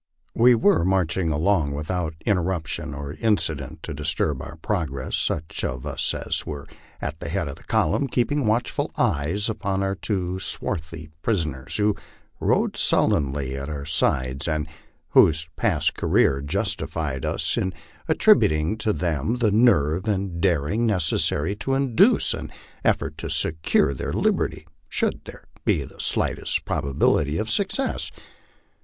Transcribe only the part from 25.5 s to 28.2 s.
be the slightest probability of success.